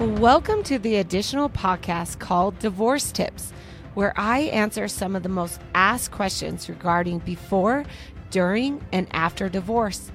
Welcome 0.00 0.62
to 0.62 0.78
the 0.78 0.96
additional 0.96 1.50
podcast 1.50 2.20
called 2.20 2.58
Divorce 2.58 3.12
Tips, 3.12 3.52
where 3.92 4.14
I 4.18 4.44
answer 4.44 4.88
some 4.88 5.14
of 5.14 5.22
the 5.22 5.28
most 5.28 5.60
asked 5.74 6.10
questions 6.10 6.70
regarding 6.70 7.18
before, 7.18 7.84
during, 8.30 8.82
and 8.92 9.08
after 9.10 9.50
divorce. 9.50 10.10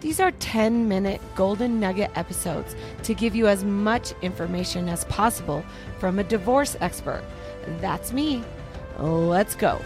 These 0.00 0.18
are 0.18 0.32
10 0.32 0.88
minute 0.88 1.20
golden 1.36 1.78
nugget 1.78 2.10
episodes 2.16 2.74
to 3.04 3.14
give 3.14 3.36
you 3.36 3.46
as 3.46 3.62
much 3.62 4.12
information 4.22 4.88
as 4.88 5.04
possible 5.04 5.62
from 6.00 6.18
a 6.18 6.24
divorce 6.24 6.76
expert. 6.80 7.22
That's 7.80 8.12
me. 8.12 8.42
Let's 8.98 9.54
go. 9.54 9.80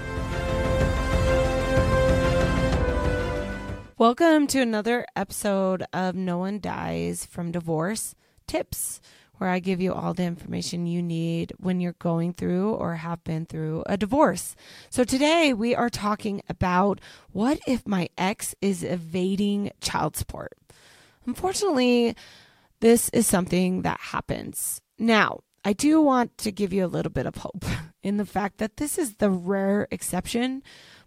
Welcome 3.98 4.46
to 4.46 4.62
another 4.62 5.04
episode 5.14 5.84
of 5.92 6.14
No 6.14 6.38
One 6.38 6.58
Dies 6.58 7.26
from 7.26 7.52
Divorce 7.52 8.14
Tips, 8.46 9.00
where 9.42 9.50
I 9.50 9.58
give 9.58 9.80
you 9.80 9.92
all 9.92 10.14
the 10.14 10.22
information 10.22 10.86
you 10.86 11.02
need 11.02 11.52
when 11.58 11.80
you're 11.80 11.96
going 11.98 12.32
through 12.32 12.74
or 12.74 12.94
have 12.94 13.24
been 13.24 13.44
through 13.44 13.82
a 13.86 13.96
divorce. 13.96 14.54
So 14.88 15.02
today 15.02 15.52
we 15.52 15.74
are 15.74 15.90
talking 15.90 16.42
about 16.48 17.00
what 17.32 17.58
if 17.66 17.84
my 17.84 18.08
ex 18.16 18.54
is 18.60 18.84
evading 18.84 19.72
child 19.80 20.16
support? 20.16 20.52
Unfortunately, 21.26 22.14
this 22.78 23.08
is 23.08 23.26
something 23.26 23.82
that 23.82 23.98
happens. 23.98 24.80
Now, 24.96 25.40
I 25.64 25.72
do 25.72 26.00
want 26.00 26.38
to 26.38 26.52
give 26.52 26.72
you 26.72 26.84
a 26.84 26.94
little 26.94 27.10
bit 27.10 27.26
of 27.26 27.34
hope 27.34 27.64
in 28.04 28.18
the 28.18 28.24
fact 28.24 28.58
that 28.58 28.76
this 28.76 28.96
is 28.96 29.16
the 29.16 29.30
rare 29.30 29.88
exception. 29.90 30.62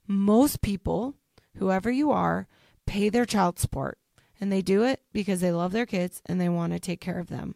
Most 0.07 0.62
people, 0.62 1.15
whoever 1.55 1.90
you 1.90 2.12
are, 2.12 2.49
pay 2.85 3.07
their 3.07 3.26
child 3.26 3.59
support 3.59 3.98
and 4.41 4.52
they 4.52 4.62
do 4.62 4.84
it 4.84 4.99
because 5.13 5.40
they 5.40 5.54
love 5.54 5.71
their 5.71 5.85
kids 5.85 6.21
and 6.26 6.41
they 6.41 6.49
want 6.49 6.73
to 6.73 6.79
take 6.79 6.99
care 6.99 7.20
of 7.20 7.27
them. 7.27 7.55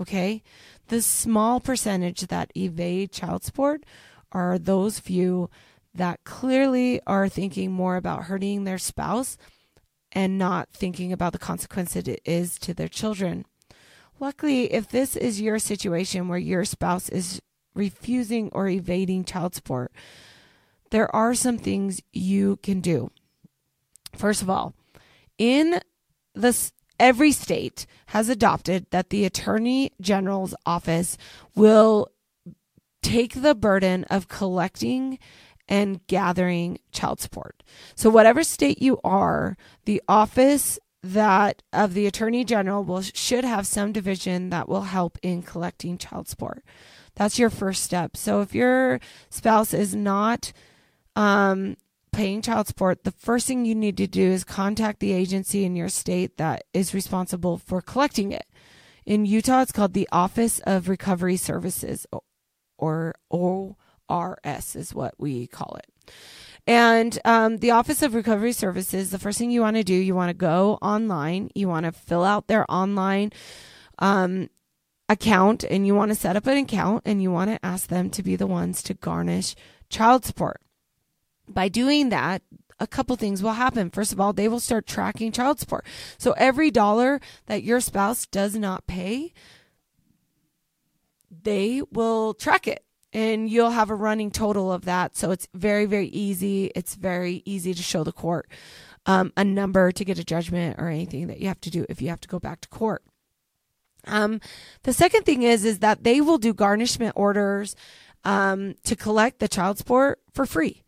Okay? 0.00 0.42
The 0.88 1.02
small 1.02 1.60
percentage 1.60 2.22
that 2.22 2.52
evade 2.56 3.12
child 3.12 3.44
support 3.44 3.84
are 4.32 4.58
those 4.58 4.98
few 4.98 5.50
that 5.94 6.24
clearly 6.24 7.00
are 7.06 7.28
thinking 7.28 7.72
more 7.72 7.96
about 7.96 8.24
hurting 8.24 8.64
their 8.64 8.78
spouse 8.78 9.36
and 10.12 10.38
not 10.38 10.68
thinking 10.70 11.12
about 11.12 11.32
the 11.32 11.38
consequences 11.38 12.06
it 12.06 12.20
is 12.24 12.58
to 12.58 12.74
their 12.74 12.88
children. 12.88 13.44
Luckily, 14.18 14.72
if 14.72 14.88
this 14.88 15.16
is 15.16 15.40
your 15.40 15.58
situation 15.58 16.28
where 16.28 16.38
your 16.38 16.64
spouse 16.64 17.08
is 17.08 17.40
refusing 17.74 18.48
or 18.52 18.68
evading 18.68 19.24
child 19.24 19.54
support, 19.54 19.92
there 20.90 21.14
are 21.14 21.34
some 21.34 21.58
things 21.58 22.00
you 22.12 22.56
can 22.62 22.80
do. 22.80 23.10
First 24.14 24.40
of 24.40 24.48
all, 24.48 24.74
in 25.36 25.80
this 26.34 26.72
every 26.98 27.32
state 27.32 27.86
has 28.06 28.28
adopted 28.28 28.86
that 28.90 29.10
the 29.10 29.24
attorney 29.24 29.92
general's 30.00 30.54
office 30.64 31.16
will 31.54 32.08
take 33.02 33.40
the 33.40 33.54
burden 33.54 34.04
of 34.04 34.28
collecting 34.28 35.18
and 35.68 36.04
gathering 36.06 36.78
child 36.92 37.20
support. 37.20 37.62
So 37.94 38.10
whatever 38.10 38.44
state 38.44 38.80
you 38.80 39.00
are, 39.04 39.56
the 39.84 40.02
office 40.08 40.78
that 41.02 41.62
of 41.72 41.94
the 41.94 42.06
attorney 42.06 42.44
general 42.44 42.82
will 42.82 43.02
should 43.02 43.44
have 43.44 43.66
some 43.66 43.92
division 43.92 44.50
that 44.50 44.68
will 44.68 44.82
help 44.82 45.18
in 45.22 45.42
collecting 45.42 45.98
child 45.98 46.28
support. 46.28 46.64
That's 47.14 47.38
your 47.38 47.50
first 47.50 47.82
step. 47.82 48.16
So 48.16 48.40
if 48.40 48.54
your 48.54 49.00
spouse 49.30 49.72
is 49.72 49.94
not 49.94 50.52
um, 51.14 51.76
paying 52.16 52.40
child 52.40 52.66
support, 52.66 53.04
the 53.04 53.10
first 53.10 53.46
thing 53.46 53.66
you 53.66 53.74
need 53.74 53.98
to 53.98 54.06
do 54.06 54.22
is 54.22 54.42
contact 54.42 55.00
the 55.00 55.12
agency 55.12 55.66
in 55.66 55.76
your 55.76 55.90
state 55.90 56.38
that 56.38 56.64
is 56.72 56.94
responsible 56.94 57.58
for 57.58 57.82
collecting 57.82 58.32
it. 58.32 58.46
In 59.04 59.26
Utah, 59.26 59.60
it's 59.60 59.70
called 59.70 59.92
the 59.92 60.08
Office 60.10 60.58
of 60.60 60.88
Recovery 60.88 61.36
Services, 61.36 62.06
or 62.78 63.14
ORS 63.28 64.74
is 64.74 64.94
what 64.94 65.14
we 65.18 65.46
call 65.46 65.76
it. 65.76 66.12
And 66.66 67.18
um, 67.26 67.58
the 67.58 67.72
Office 67.72 68.00
of 68.00 68.14
Recovery 68.14 68.52
Services, 68.52 69.10
the 69.10 69.18
first 69.18 69.38
thing 69.38 69.50
you 69.50 69.60
want 69.60 69.76
to 69.76 69.84
do, 69.84 69.94
you 69.94 70.14
want 70.14 70.30
to 70.30 70.34
go 70.34 70.78
online, 70.80 71.50
you 71.54 71.68
want 71.68 71.84
to 71.84 71.92
fill 71.92 72.24
out 72.24 72.46
their 72.46 72.64
online 72.70 73.30
um, 73.98 74.48
account, 75.10 75.64
and 75.64 75.86
you 75.86 75.94
want 75.94 76.12
to 76.12 76.14
set 76.14 76.34
up 76.34 76.46
an 76.46 76.56
account, 76.56 77.02
and 77.04 77.22
you 77.22 77.30
want 77.30 77.50
to 77.50 77.64
ask 77.64 77.88
them 77.88 78.08
to 78.08 78.22
be 78.22 78.36
the 78.36 78.46
ones 78.46 78.82
to 78.84 78.94
garnish 78.94 79.54
child 79.90 80.24
support. 80.24 80.62
By 81.48 81.68
doing 81.68 82.08
that, 82.10 82.42
a 82.78 82.86
couple 82.86 83.16
things 83.16 83.42
will 83.42 83.52
happen. 83.52 83.90
First 83.90 84.12
of 84.12 84.20
all, 84.20 84.32
they 84.32 84.48
will 84.48 84.60
start 84.60 84.86
tracking 84.86 85.32
child 85.32 85.58
support. 85.58 85.86
So 86.18 86.32
every 86.32 86.70
dollar 86.70 87.20
that 87.46 87.62
your 87.62 87.80
spouse 87.80 88.26
does 88.26 88.54
not 88.54 88.86
pay, 88.86 89.32
they 91.30 91.82
will 91.90 92.34
track 92.34 92.68
it 92.68 92.84
and 93.12 93.48
you'll 93.48 93.70
have 93.70 93.88
a 93.88 93.94
running 93.94 94.30
total 94.30 94.70
of 94.70 94.84
that. 94.84 95.16
So 95.16 95.30
it's 95.30 95.48
very, 95.54 95.86
very 95.86 96.08
easy. 96.08 96.70
It's 96.74 96.94
very 96.96 97.42
easy 97.46 97.72
to 97.72 97.82
show 97.82 98.04
the 98.04 98.12
court 98.12 98.50
um, 99.06 99.32
a 99.36 99.44
number 99.44 99.92
to 99.92 100.04
get 100.04 100.18
a 100.18 100.24
judgment 100.24 100.76
or 100.78 100.88
anything 100.88 101.28
that 101.28 101.40
you 101.40 101.48
have 101.48 101.60
to 101.62 101.70
do 101.70 101.86
if 101.88 102.02
you 102.02 102.08
have 102.08 102.20
to 102.20 102.28
go 102.28 102.38
back 102.38 102.60
to 102.60 102.68
court. 102.68 103.02
Um, 104.06 104.40
the 104.82 104.92
second 104.92 105.24
thing 105.24 105.42
is 105.42 105.64
is 105.64 105.78
that 105.78 106.04
they 106.04 106.20
will 106.20 106.38
do 106.38 106.52
garnishment 106.52 107.14
orders 107.16 107.74
um, 108.24 108.74
to 108.84 108.94
collect 108.94 109.38
the 109.38 109.48
child 109.48 109.78
support 109.78 110.20
for 110.32 110.46
free. 110.46 110.82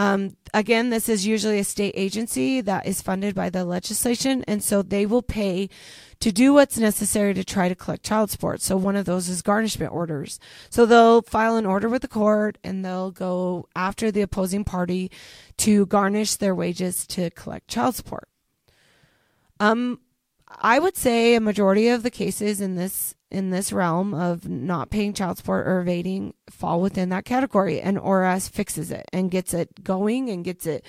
Um, 0.00 0.34
again, 0.54 0.88
this 0.88 1.10
is 1.10 1.26
usually 1.26 1.58
a 1.58 1.64
state 1.64 1.92
agency 1.94 2.62
that 2.62 2.86
is 2.86 3.02
funded 3.02 3.34
by 3.34 3.50
the 3.50 3.66
legislation, 3.66 4.42
and 4.48 4.62
so 4.64 4.80
they 4.80 5.04
will 5.04 5.20
pay 5.20 5.68
to 6.20 6.32
do 6.32 6.54
what's 6.54 6.78
necessary 6.78 7.34
to 7.34 7.44
try 7.44 7.68
to 7.68 7.74
collect 7.74 8.02
child 8.02 8.30
support. 8.30 8.62
So 8.62 8.78
one 8.78 8.96
of 8.96 9.04
those 9.04 9.28
is 9.28 9.42
garnishment 9.42 9.92
orders. 9.92 10.40
So 10.70 10.86
they'll 10.86 11.20
file 11.20 11.56
an 11.56 11.66
order 11.66 11.86
with 11.90 12.00
the 12.00 12.08
court 12.08 12.56
and 12.64 12.82
they'll 12.82 13.10
go 13.10 13.68
after 13.76 14.10
the 14.10 14.22
opposing 14.22 14.64
party 14.64 15.10
to 15.58 15.84
garnish 15.84 16.36
their 16.36 16.54
wages 16.54 17.06
to 17.08 17.28
collect 17.28 17.68
child 17.68 17.94
support. 17.94 18.26
Um, 19.60 20.00
I 20.58 20.78
would 20.78 20.96
say 20.96 21.34
a 21.34 21.40
majority 21.40 21.88
of 21.88 22.02
the 22.02 22.10
cases 22.10 22.60
in 22.60 22.74
this 22.74 23.14
in 23.30 23.50
this 23.50 23.72
realm 23.72 24.12
of 24.12 24.48
not 24.48 24.90
paying 24.90 25.12
child 25.12 25.38
support 25.38 25.66
or 25.66 25.80
evading 25.80 26.34
fall 26.48 26.80
within 26.80 27.10
that 27.10 27.24
category 27.24 27.80
and 27.80 27.96
ORS 27.96 28.48
fixes 28.48 28.90
it 28.90 29.06
and 29.12 29.30
gets 29.30 29.54
it 29.54 29.84
going 29.84 30.28
and 30.28 30.44
gets 30.44 30.66
it 30.66 30.84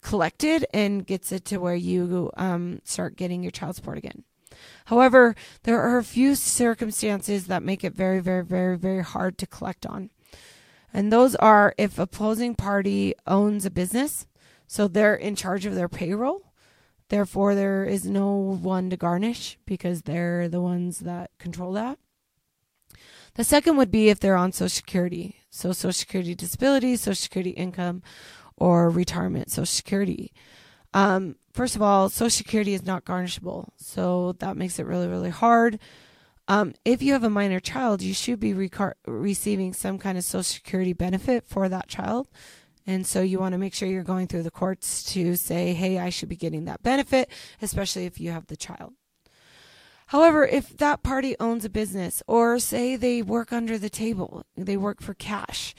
collected 0.00 0.64
and 0.72 1.04
gets 1.04 1.32
it 1.32 1.44
to 1.46 1.58
where 1.58 1.74
you 1.74 2.30
um, 2.36 2.80
start 2.84 3.16
getting 3.16 3.42
your 3.42 3.50
child 3.50 3.74
support 3.74 3.98
again. 3.98 4.22
However, 4.84 5.34
there 5.64 5.80
are 5.80 5.98
a 5.98 6.04
few 6.04 6.36
circumstances 6.36 7.48
that 7.48 7.64
make 7.64 7.82
it 7.82 7.94
very, 7.94 8.20
very, 8.20 8.44
very, 8.44 8.78
very 8.78 9.02
hard 9.02 9.36
to 9.38 9.46
collect 9.46 9.84
on. 9.84 10.10
And 10.94 11.12
those 11.12 11.34
are 11.36 11.74
if 11.78 11.98
opposing 11.98 12.54
party 12.54 13.14
owns 13.26 13.66
a 13.66 13.70
business, 13.70 14.26
so 14.68 14.86
they're 14.86 15.14
in 15.16 15.34
charge 15.34 15.66
of 15.66 15.74
their 15.74 15.88
payroll 15.88 16.51
Therefore, 17.12 17.54
there 17.54 17.84
is 17.84 18.06
no 18.06 18.30
one 18.30 18.88
to 18.88 18.96
garnish 18.96 19.58
because 19.66 20.00
they're 20.00 20.48
the 20.48 20.62
ones 20.62 21.00
that 21.00 21.30
control 21.38 21.72
that. 21.72 21.98
The 23.34 23.44
second 23.44 23.76
would 23.76 23.90
be 23.90 24.08
if 24.08 24.18
they're 24.18 24.34
on 24.34 24.52
Social 24.52 24.70
Security. 24.70 25.36
So, 25.50 25.72
Social 25.72 25.92
Security 25.92 26.34
disability, 26.34 26.96
Social 26.96 27.14
Security 27.14 27.50
income, 27.50 28.02
or 28.56 28.88
retirement 28.88 29.50
Social 29.50 29.66
Security. 29.66 30.32
Um, 30.94 31.36
first 31.52 31.76
of 31.76 31.82
all, 31.82 32.08
Social 32.08 32.30
Security 32.30 32.72
is 32.72 32.86
not 32.86 33.04
garnishable. 33.04 33.68
So, 33.76 34.32
that 34.38 34.56
makes 34.56 34.78
it 34.78 34.86
really, 34.86 35.06
really 35.06 35.28
hard. 35.28 35.80
Um, 36.48 36.72
if 36.86 37.02
you 37.02 37.12
have 37.12 37.24
a 37.24 37.28
minor 37.28 37.60
child, 37.60 38.00
you 38.00 38.14
should 38.14 38.40
be 38.40 38.54
receiving 39.06 39.74
some 39.74 39.98
kind 39.98 40.16
of 40.16 40.24
Social 40.24 40.44
Security 40.44 40.94
benefit 40.94 41.44
for 41.46 41.68
that 41.68 41.88
child. 41.88 42.28
And 42.86 43.06
so 43.06 43.22
you 43.22 43.38
want 43.38 43.52
to 43.52 43.58
make 43.58 43.74
sure 43.74 43.88
you're 43.88 44.02
going 44.02 44.26
through 44.26 44.42
the 44.42 44.50
courts 44.50 45.04
to 45.12 45.36
say, 45.36 45.72
hey, 45.72 45.98
I 45.98 46.10
should 46.10 46.28
be 46.28 46.36
getting 46.36 46.64
that 46.64 46.82
benefit, 46.82 47.30
especially 47.60 48.06
if 48.06 48.20
you 48.20 48.30
have 48.32 48.46
the 48.46 48.56
child. 48.56 48.94
However, 50.08 50.46
if 50.46 50.76
that 50.76 51.02
party 51.02 51.36
owns 51.40 51.64
a 51.64 51.70
business 51.70 52.22
or 52.26 52.58
say 52.58 52.96
they 52.96 53.22
work 53.22 53.52
under 53.52 53.78
the 53.78 53.88
table, 53.88 54.44
they 54.56 54.76
work 54.76 55.00
for 55.00 55.14
cash, 55.14 55.74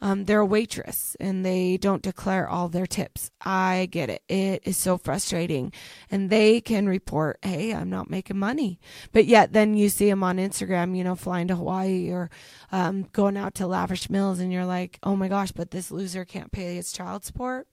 um, 0.00 0.24
they're 0.24 0.40
a 0.40 0.46
waitress 0.46 1.16
and 1.20 1.44
they 1.44 1.76
don't 1.76 2.02
declare 2.02 2.48
all 2.48 2.68
their 2.68 2.86
tips. 2.86 3.30
I 3.42 3.88
get 3.90 4.08
it. 4.08 4.22
It 4.28 4.62
is 4.64 4.76
so 4.76 4.96
frustrating. 4.96 5.72
And 6.10 6.30
they 6.30 6.60
can 6.60 6.88
report, 6.88 7.38
hey, 7.42 7.74
I'm 7.74 7.90
not 7.90 8.10
making 8.10 8.38
money. 8.38 8.80
But 9.12 9.26
yet 9.26 9.52
then 9.52 9.74
you 9.74 9.88
see 9.88 10.08
them 10.08 10.22
on 10.22 10.38
Instagram, 10.38 10.96
you 10.96 11.04
know, 11.04 11.14
flying 11.14 11.48
to 11.48 11.56
Hawaii 11.56 12.10
or 12.10 12.30
um, 12.72 13.08
going 13.12 13.36
out 13.36 13.54
to 13.56 13.66
lavish 13.66 14.08
meals 14.08 14.38
and 14.38 14.52
you're 14.52 14.64
like, 14.64 14.98
oh 15.02 15.16
my 15.16 15.28
gosh, 15.28 15.52
but 15.52 15.70
this 15.70 15.90
loser 15.90 16.24
can't 16.24 16.52
pay 16.52 16.76
his 16.76 16.92
child 16.92 17.24
support 17.24 17.66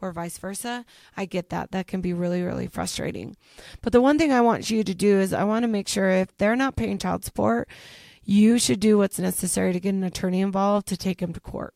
or 0.00 0.12
vice 0.12 0.38
versa. 0.38 0.84
I 1.16 1.24
get 1.24 1.50
that. 1.50 1.70
That 1.72 1.86
can 1.86 2.00
be 2.00 2.12
really, 2.12 2.42
really 2.42 2.66
frustrating. 2.66 3.36
But 3.80 3.92
the 3.92 4.00
one 4.00 4.18
thing 4.18 4.32
I 4.32 4.40
want 4.40 4.70
you 4.70 4.84
to 4.84 4.94
do 4.94 5.18
is 5.20 5.32
I 5.32 5.44
want 5.44 5.62
to 5.62 5.68
make 5.68 5.88
sure 5.88 6.10
if 6.10 6.36
they're 6.36 6.56
not 6.56 6.76
paying 6.76 6.98
child 6.98 7.24
support, 7.24 7.68
you 8.24 8.58
should 8.58 8.80
do 8.80 8.98
what's 8.98 9.18
necessary 9.18 9.72
to 9.72 9.80
get 9.80 9.94
an 9.94 10.04
attorney 10.04 10.40
involved 10.40 10.86
to 10.88 10.96
take 10.96 11.20
him 11.20 11.32
to 11.32 11.40
court. 11.40 11.74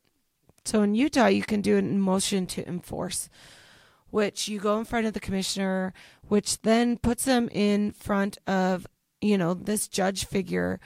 So 0.64 0.82
in 0.82 0.94
Utah, 0.94 1.26
you 1.26 1.43
can 1.43 1.60
do 1.60 1.78
a 1.78 1.82
motion 1.82 2.46
to 2.46 2.66
enforce, 2.69 3.28
which 4.10 4.48
you 4.48 4.58
go 4.58 4.78
in 4.78 4.84
front 4.84 5.06
of 5.06 5.12
the 5.12 5.20
commissioner, 5.20 5.93
which 6.28 6.62
then 6.62 6.98
puts 6.98 7.25
them 7.25 7.48
in 7.52 7.93
front 7.93 8.38
of 8.46 8.87
you 9.20 9.38
know, 9.38 9.54
this 9.54 9.88
judge 9.88 10.25
figure 10.25 10.81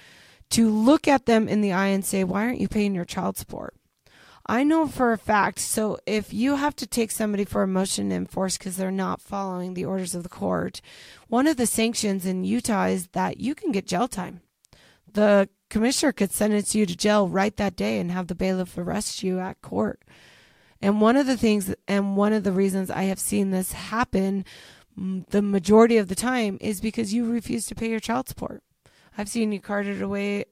to 0.50 0.68
look 0.68 1.06
at 1.06 1.26
them 1.26 1.48
in 1.48 1.60
the 1.60 1.72
eye 1.72 1.88
and 1.88 2.04
say, 2.04 2.24
why 2.24 2.44
aren't 2.44 2.60
you 2.60 2.68
paying 2.68 2.94
your 2.94 3.04
child 3.04 3.36
support? 3.36 3.74
I 4.46 4.64
know 4.64 4.88
for 4.88 5.12
a 5.12 5.18
fact. 5.18 5.60
So 5.60 5.98
if 6.06 6.32
you 6.32 6.56
have 6.56 6.74
to 6.76 6.86
take 6.86 7.12
somebody 7.12 7.44
for 7.44 7.62
a 7.62 7.68
motion 7.68 8.08
to 8.08 8.16
enforce 8.16 8.58
because 8.58 8.76
they're 8.76 8.90
not 8.90 9.20
following 9.20 9.74
the 9.74 9.84
orders 9.84 10.14
of 10.14 10.24
the 10.24 10.28
court, 10.28 10.80
one 11.28 11.46
of 11.46 11.56
the 11.56 11.66
sanctions 11.66 12.26
in 12.26 12.42
Utah 12.42 12.86
is 12.86 13.08
that 13.08 13.38
you 13.38 13.54
can 13.54 13.70
get 13.70 13.86
jail 13.86 14.08
time. 14.08 14.40
The 15.12 15.48
commissioner 15.68 16.12
could 16.12 16.32
sentence 16.32 16.74
you 16.74 16.86
to 16.86 16.96
jail 16.96 17.28
right 17.28 17.56
that 17.56 17.76
day 17.76 17.98
and 17.98 18.10
have 18.10 18.26
the 18.26 18.34
bailiff 18.34 18.76
arrest 18.76 19.22
you 19.22 19.38
at 19.38 19.62
court. 19.62 20.02
And 20.82 21.00
one 21.00 21.16
of 21.16 21.26
the 21.26 21.36
things, 21.36 21.74
and 21.86 22.16
one 22.16 22.32
of 22.32 22.44
the 22.44 22.52
reasons 22.52 22.90
I 22.90 23.04
have 23.04 23.18
seen 23.18 23.50
this 23.50 23.72
happen 23.72 24.44
mm, 24.98 25.26
the 25.28 25.42
majority 25.42 25.98
of 25.98 26.08
the 26.08 26.14
time 26.14 26.58
is 26.60 26.80
because 26.80 27.12
you 27.12 27.30
refuse 27.30 27.66
to 27.66 27.74
pay 27.74 27.90
your 27.90 28.00
child 28.00 28.28
support. 28.28 28.62
I've 29.16 29.28
seen 29.28 29.52
you 29.52 29.60
carted 29.60 30.00
away 30.00 30.46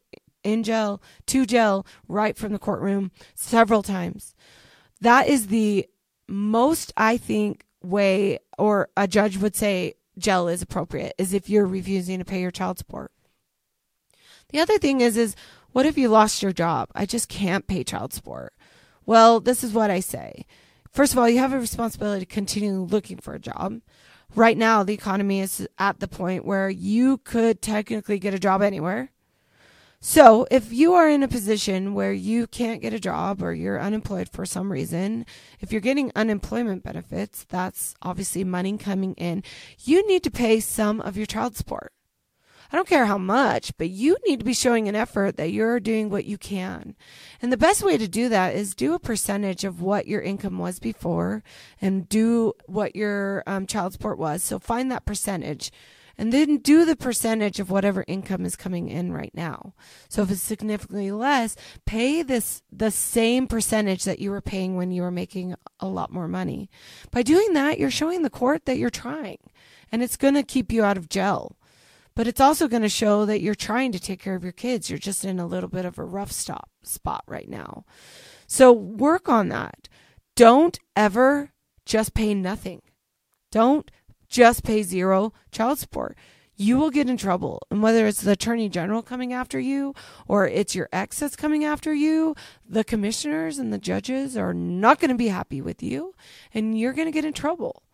in 0.44 0.62
jail 0.62 1.02
to 1.26 1.46
jail 1.46 1.86
right 2.06 2.36
from 2.36 2.52
the 2.52 2.58
courtroom 2.58 3.10
several 3.34 3.82
times. 3.82 4.34
That 5.00 5.28
is 5.28 5.46
the 5.46 5.88
most, 6.28 6.92
I 6.96 7.16
think, 7.16 7.64
way, 7.82 8.38
or 8.58 8.88
a 8.96 9.06
judge 9.08 9.38
would 9.38 9.56
say 9.56 9.94
jail 10.18 10.48
is 10.48 10.62
appropriate, 10.62 11.14
is 11.16 11.32
if 11.32 11.48
you're 11.48 11.66
refusing 11.66 12.18
to 12.18 12.24
pay 12.24 12.40
your 12.40 12.50
child 12.50 12.78
support. 12.78 13.12
The 14.50 14.60
other 14.60 14.78
thing 14.78 15.02
is, 15.02 15.16
is 15.16 15.36
what 15.72 15.84
if 15.84 15.98
you 15.98 16.08
lost 16.08 16.42
your 16.42 16.52
job? 16.52 16.88
I 16.94 17.04
just 17.04 17.28
can't 17.28 17.66
pay 17.66 17.84
child 17.84 18.14
support. 18.14 18.54
Well, 19.04 19.40
this 19.40 19.62
is 19.62 19.72
what 19.72 19.90
I 19.90 20.00
say. 20.00 20.46
First 20.90 21.12
of 21.12 21.18
all, 21.18 21.28
you 21.28 21.38
have 21.38 21.52
a 21.52 21.60
responsibility 21.60 22.24
to 22.24 22.32
continue 22.34 22.80
looking 22.80 23.18
for 23.18 23.34
a 23.34 23.38
job. 23.38 23.80
Right 24.34 24.56
now, 24.56 24.82
the 24.82 24.94
economy 24.94 25.40
is 25.40 25.68
at 25.78 26.00
the 26.00 26.08
point 26.08 26.46
where 26.46 26.70
you 26.70 27.18
could 27.18 27.60
technically 27.60 28.18
get 28.18 28.34
a 28.34 28.38
job 28.38 28.62
anywhere. 28.62 29.10
So, 30.00 30.46
if 30.50 30.72
you 30.72 30.94
are 30.94 31.08
in 31.08 31.22
a 31.22 31.28
position 31.28 31.92
where 31.92 32.12
you 32.12 32.46
can't 32.46 32.80
get 32.80 32.92
a 32.92 33.00
job 33.00 33.42
or 33.42 33.52
you're 33.52 33.80
unemployed 33.80 34.28
for 34.28 34.46
some 34.46 34.70
reason, 34.70 35.26
if 35.60 35.72
you're 35.72 35.80
getting 35.80 36.12
unemployment 36.14 36.84
benefits, 36.84 37.44
that's 37.48 37.94
obviously 38.00 38.44
money 38.44 38.78
coming 38.78 39.14
in. 39.14 39.42
You 39.80 40.06
need 40.06 40.22
to 40.22 40.30
pay 40.30 40.60
some 40.60 41.00
of 41.00 41.16
your 41.16 41.26
child 41.26 41.56
support. 41.56 41.92
I 42.70 42.76
don't 42.76 42.88
care 42.88 43.06
how 43.06 43.18
much, 43.18 43.76
but 43.78 43.88
you 43.88 44.16
need 44.26 44.40
to 44.40 44.44
be 44.44 44.52
showing 44.52 44.88
an 44.88 44.94
effort 44.94 45.36
that 45.36 45.52
you're 45.52 45.80
doing 45.80 46.10
what 46.10 46.26
you 46.26 46.36
can. 46.36 46.94
And 47.40 47.50
the 47.50 47.56
best 47.56 47.82
way 47.82 47.96
to 47.96 48.06
do 48.06 48.28
that 48.28 48.54
is 48.54 48.74
do 48.74 48.92
a 48.94 48.98
percentage 48.98 49.64
of 49.64 49.80
what 49.80 50.06
your 50.06 50.20
income 50.20 50.58
was 50.58 50.78
before 50.78 51.42
and 51.80 52.08
do 52.08 52.52
what 52.66 52.94
your 52.94 53.42
um, 53.46 53.66
child 53.66 53.94
support 53.94 54.18
was. 54.18 54.42
So 54.42 54.58
find 54.58 54.90
that 54.92 55.06
percentage 55.06 55.72
and 56.18 56.32
then 56.32 56.58
do 56.58 56.84
the 56.84 56.96
percentage 56.96 57.60
of 57.60 57.70
whatever 57.70 58.04
income 58.08 58.44
is 58.44 58.56
coming 58.56 58.88
in 58.88 59.12
right 59.12 59.32
now. 59.34 59.72
So 60.08 60.22
if 60.22 60.30
it's 60.32 60.42
significantly 60.42 61.12
less, 61.12 61.54
pay 61.86 62.22
this 62.22 62.62
the 62.72 62.90
same 62.90 63.46
percentage 63.46 64.04
that 64.04 64.18
you 64.18 64.32
were 64.32 64.40
paying 64.40 64.76
when 64.76 64.90
you 64.90 65.02
were 65.02 65.12
making 65.12 65.54
a 65.78 65.86
lot 65.86 66.12
more 66.12 66.26
money. 66.26 66.68
By 67.12 67.22
doing 67.22 67.52
that, 67.52 67.78
you're 67.78 67.90
showing 67.90 68.22
the 68.22 68.30
court 68.30 68.66
that 68.66 68.78
you're 68.78 68.90
trying, 68.90 69.38
and 69.92 70.02
it's 70.02 70.16
going 70.16 70.34
to 70.34 70.42
keep 70.42 70.72
you 70.72 70.82
out 70.82 70.98
of 70.98 71.08
jail. 71.08 71.56
But 72.18 72.26
it's 72.26 72.40
also 72.40 72.66
going 72.66 72.82
to 72.82 72.88
show 72.88 73.26
that 73.26 73.42
you're 73.42 73.54
trying 73.54 73.92
to 73.92 74.00
take 74.00 74.20
care 74.20 74.34
of 74.34 74.42
your 74.42 74.50
kids. 74.50 74.90
You're 74.90 74.98
just 74.98 75.24
in 75.24 75.38
a 75.38 75.46
little 75.46 75.68
bit 75.68 75.84
of 75.84 76.00
a 76.00 76.04
rough 76.04 76.32
stop 76.32 76.68
spot 76.82 77.22
right 77.28 77.48
now. 77.48 77.84
So 78.48 78.72
work 78.72 79.28
on 79.28 79.50
that. 79.50 79.88
Don't 80.34 80.76
ever 80.96 81.52
just 81.86 82.14
pay 82.14 82.34
nothing. 82.34 82.82
Don't 83.52 83.88
just 84.28 84.64
pay 84.64 84.82
zero 84.82 85.32
child 85.52 85.78
support. 85.78 86.18
You 86.56 86.76
will 86.76 86.90
get 86.90 87.08
in 87.08 87.18
trouble. 87.18 87.62
And 87.70 87.84
whether 87.84 88.08
it's 88.08 88.22
the 88.22 88.32
attorney 88.32 88.68
general 88.68 89.00
coming 89.00 89.32
after 89.32 89.60
you 89.60 89.94
or 90.26 90.48
it's 90.48 90.74
your 90.74 90.88
ex 90.92 91.20
that's 91.20 91.36
coming 91.36 91.64
after 91.64 91.94
you, 91.94 92.34
the 92.68 92.82
commissioners 92.82 93.58
and 93.58 93.72
the 93.72 93.78
judges 93.78 94.36
are 94.36 94.52
not 94.52 94.98
going 94.98 95.12
to 95.12 95.16
be 95.16 95.28
happy 95.28 95.60
with 95.60 95.84
you 95.84 96.16
and 96.52 96.76
you're 96.76 96.94
going 96.94 97.06
to 97.06 97.12
get 97.12 97.24
in 97.24 97.32
trouble. 97.32 97.84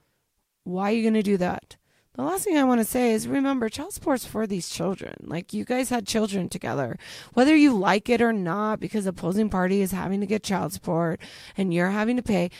Why 0.63 0.93
are 0.93 0.95
you 0.95 1.03
going 1.03 1.13
to 1.13 1.23
do 1.23 1.37
that? 1.37 1.77
The 2.17 2.23
last 2.23 2.45
thing 2.45 2.57
I 2.57 2.63
want 2.63 2.81
to 2.81 2.85
say 2.85 3.13
is 3.13 3.27
remember, 3.27 3.69
child 3.69 3.93
support's 3.93 4.25
for 4.25 4.47
these 4.47 4.69
children. 4.69 5.15
Like, 5.23 5.53
you 5.53 5.65
guys 5.65 5.89
had 5.89 6.07
children 6.07 6.49
together. 6.49 6.97
Whether 7.33 7.57
you 7.57 7.77
like 7.77 8.09
it 8.09 8.23
or 8.23 8.33
not, 8.33 8.79
because 8.79 9.05
the 9.05 9.11
opposing 9.11 9.49
party 9.49 9.81
is 9.81 9.91
having 9.91 10.21
to 10.21 10.27
get 10.27 10.45
child 10.45 10.73
support 10.73 11.21
and 11.57 11.75
you're 11.75 11.91
having 11.91 12.17
to 12.17 12.23
pay, 12.23 12.53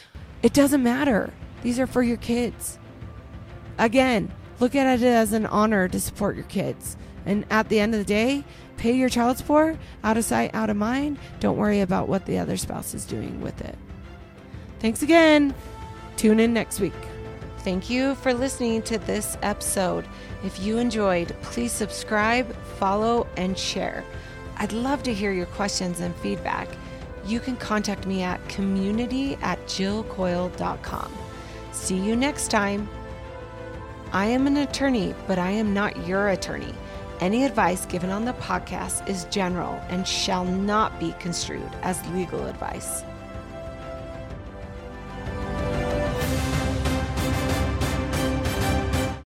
it 0.43 0.55
doesn't 0.55 0.83
matter. 0.83 1.33
These 1.63 1.79
are 1.79 1.87
for 1.87 2.03
your 2.03 2.17
kids. 2.17 2.81
Again, 3.79 4.33
look 4.59 4.75
at 4.75 5.01
it 5.01 5.05
as 5.05 5.33
an 5.33 5.47
honor 5.47 5.87
to 5.87 6.01
support 6.01 6.35
your 6.35 6.47
kids. 6.47 6.97
And 7.25 7.47
at 7.49 7.69
the 7.69 7.79
end 7.79 7.95
of 7.95 8.01
the 8.01 8.05
day, 8.05 8.43
pay 8.77 8.97
your 8.97 9.09
child 9.09 9.39
support 9.39 9.79
out 10.03 10.19
of 10.19 10.25
sight, 10.25 10.53
out 10.53 10.69
of 10.69 10.77
mind. 10.77 11.17
Don't 11.39 11.57
worry 11.57 11.81
about 11.81 12.09
what 12.09 12.27
the 12.27 12.39
other 12.39 12.57
spouse 12.57 12.93
is 12.93 13.07
doing 13.07 13.41
with 13.41 13.61
it. 13.61 13.79
Thanks 14.81 15.03
again. 15.03 15.55
Tune 16.17 16.41
in 16.41 16.53
next 16.53 16.81
week. 16.81 16.93
Thank 17.65 17.89
you 17.89 18.15
for 18.17 18.35
listening 18.35 18.83
to 18.83 18.99
this 18.99 19.39
episode. 19.41 20.07
If 20.45 20.61
you 20.61 20.77
enjoyed, 20.77 21.35
please 21.41 21.73
subscribe, 21.73 22.55
follow, 22.79 23.27
and 23.39 23.59
share. 23.59 24.05
I'd 24.59 24.75
love 24.75 25.03
to 25.05 25.15
hear 25.15 25.33
your 25.33 25.47
questions 25.47 26.01
and 26.01 26.15
feedback. 26.17 26.69
You 27.25 27.41
can 27.41 27.57
contact 27.57 28.07
me 28.07 28.23
at 28.23 28.47
community 28.51 29.37
at 29.37 29.59
jillcoil.com. 29.67 31.11
See 31.73 31.97
you 31.97 32.15
next 32.17 32.51
time. 32.51 32.87
I 34.13 34.27
am 34.27 34.47
an 34.47 34.59
attorney, 34.59 35.15
but 35.27 35.39
I 35.39 35.51
am 35.51 35.73
not 35.73 36.07
your 36.07 36.29
attorney. 36.29 36.75
Any 37.21 37.47
advice 37.47 37.87
given 37.87 38.11
on 38.11 38.27
the 38.27 38.35
podcast 38.35 39.09
is 39.09 39.25
general 39.31 39.81
and 39.89 40.07
shall 40.07 40.45
not 40.45 41.01
be 41.01 41.15
construed 41.19 41.73
as 41.81 42.07
legal 42.09 42.47
advice. 42.47 43.05